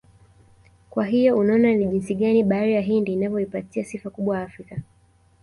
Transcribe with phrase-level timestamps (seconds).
[0.89, 4.81] Kwa hiyo unaona ni jinsi gani bahari ya Hindi inavyoipatia sifa kubwa Afrika